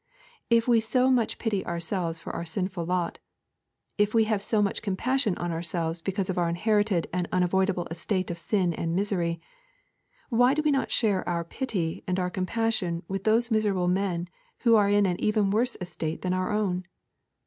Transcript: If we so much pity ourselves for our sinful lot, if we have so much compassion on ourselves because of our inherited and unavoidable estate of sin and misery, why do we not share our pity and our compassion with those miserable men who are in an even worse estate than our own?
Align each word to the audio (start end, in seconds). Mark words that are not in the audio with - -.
If 0.49 0.67
we 0.67 0.79
so 0.79 1.11
much 1.11 1.37
pity 1.37 1.63
ourselves 1.63 2.19
for 2.19 2.35
our 2.35 2.43
sinful 2.43 2.85
lot, 2.87 3.19
if 3.99 4.15
we 4.15 4.23
have 4.23 4.41
so 4.41 4.59
much 4.59 4.81
compassion 4.81 5.37
on 5.37 5.51
ourselves 5.51 6.01
because 6.01 6.27
of 6.27 6.39
our 6.39 6.49
inherited 6.49 7.05
and 7.13 7.29
unavoidable 7.31 7.85
estate 7.91 8.31
of 8.31 8.39
sin 8.39 8.73
and 8.73 8.95
misery, 8.95 9.39
why 10.29 10.55
do 10.55 10.63
we 10.63 10.71
not 10.71 10.89
share 10.89 11.29
our 11.29 11.43
pity 11.43 12.03
and 12.07 12.19
our 12.19 12.31
compassion 12.31 13.03
with 13.07 13.25
those 13.25 13.51
miserable 13.51 13.87
men 13.87 14.27
who 14.61 14.73
are 14.73 14.89
in 14.89 15.05
an 15.05 15.21
even 15.21 15.51
worse 15.51 15.77
estate 15.79 16.23
than 16.23 16.33
our 16.33 16.51
own? 16.51 16.87